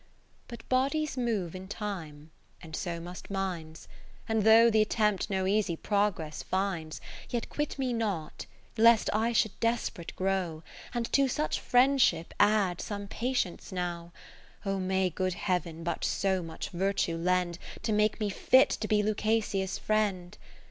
But 0.47 0.67
bodies 0.67 1.15
move 1.15 1.53
in 1.53 1.67
time, 1.67 2.31
and 2.59 2.75
so 2.75 2.99
must 2.99 3.29
minds; 3.29 3.87
And 4.27 4.41
though 4.41 4.71
th' 4.71 4.77
attempt 4.81 5.29
no 5.29 5.45
easy 5.45 5.75
progress 5.75 6.41
finds. 6.41 6.99
Yet 7.29 7.49
quit 7.49 7.77
me 7.77 7.93
not, 7.93 8.47
lest 8.79 9.11
I 9.13 9.31
should 9.31 9.59
des 9.59 9.91
p'rate 9.93 10.15
grow. 10.15 10.63
And 10.91 11.05
to 11.13 11.27
such 11.27 11.59
friendship 11.59 12.33
add 12.39 12.81
some 12.81 13.07
patience 13.07 13.71
now. 13.71 14.11
O 14.65 14.79
may 14.79 15.11
good 15.11 15.35
Heav'n 15.35 15.83
but 15.83 16.03
so 16.03 16.41
much 16.41 16.69
virtue 16.71 17.15
lend, 17.15 17.59
To 17.83 17.91
make 17.93 18.19
me 18.19 18.31
fit 18.31 18.71
to 18.71 18.87
be 18.87 19.03
Lucasia's 19.03 19.77
Friend 19.77 20.35